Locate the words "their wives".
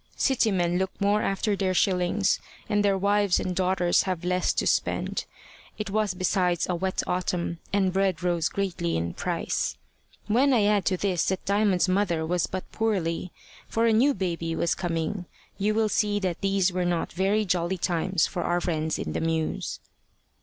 2.83-3.39